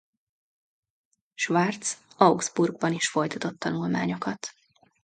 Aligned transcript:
Schwarz 1.35 1.97
Augsburgban 2.17 2.93
is 2.93 3.09
folytatott 3.09 3.59
tanulmányokat. 3.59 4.53